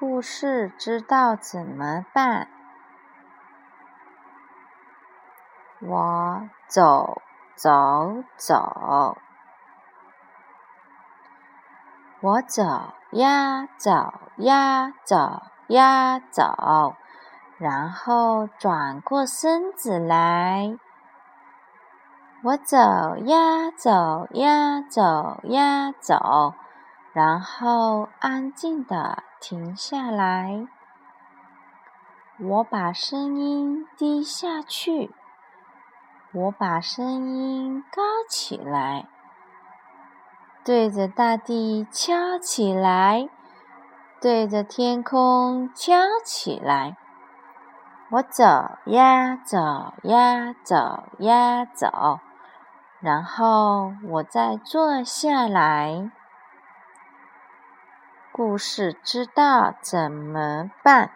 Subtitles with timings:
[0.00, 2.48] 故事知道怎么办？
[5.82, 7.20] 我走
[7.54, 7.70] 走
[8.38, 9.18] 走，
[12.22, 12.62] 我走
[13.10, 16.96] 呀走呀走呀走，
[17.58, 20.78] 然后转过身子来。
[22.42, 26.54] 我走呀走呀走呀走，
[27.12, 30.66] 然后安静的停下来。
[32.38, 35.12] 我把声音低下去，
[36.32, 39.08] 我把声音高起来，
[40.64, 43.28] 对着大地敲起来，
[44.20, 46.96] 对着天空敲起来。
[48.12, 48.44] 我走
[48.86, 49.58] 呀走
[50.04, 52.20] 呀走呀走。
[53.00, 56.10] 然后我再坐下来。
[58.40, 61.10] 故事知道怎么办？